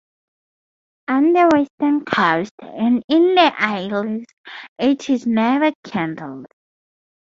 On 1.09 1.31
the 1.33 1.47
western 1.53 2.03
coast 2.05 2.53
and 2.63 3.03
in 3.07 3.35
the 3.35 3.53
Isles 3.55 4.23
it 4.79 5.07
is 5.11 5.27
never 5.27 5.71
kindled. 5.83 6.47